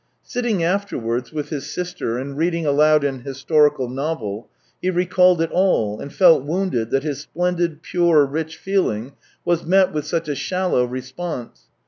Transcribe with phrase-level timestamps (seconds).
[0.23, 4.49] Sitting afterwards with his sister and reading aloud an historical novel,
[4.81, 9.11] he recalled it all and felt wounded that his splendid, pure, rich feeling
[9.45, 11.67] was met with such a shallow response.